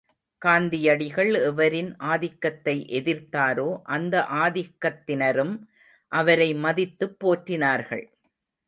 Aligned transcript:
காந்தியடிகள் 0.41 1.33
எவரின் 1.41 1.95
ஆதிக்கத்தை 2.05 2.75
எதிர்த்தாரோ, 2.91 3.67
அந்த 3.89 4.25
ஆதிக்கத்தினரும் 4.41 5.55
அவரை 6.11 6.53
மதித்துப் 6.55 7.17
போற்றினார்கள். 7.19 8.05